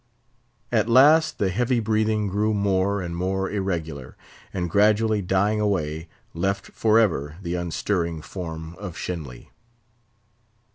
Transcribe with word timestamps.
At 0.71 0.89
last 0.89 1.37
the 1.37 1.51
heavy 1.51 1.79
breathing 1.79 2.25
grew 2.27 2.55
more 2.55 3.03
and 3.03 3.15
more 3.15 3.51
irregular, 3.51 4.17
and 4.51 4.67
gradually 4.67 5.21
dying 5.21 5.61
away, 5.61 6.07
left 6.33 6.71
forever 6.71 7.37
the 7.43 7.53
unstirring 7.53 8.23
form 8.23 8.73
of 8.79 8.97
Shenly. 8.97 9.51